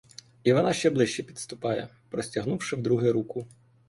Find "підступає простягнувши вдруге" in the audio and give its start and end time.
1.23-3.11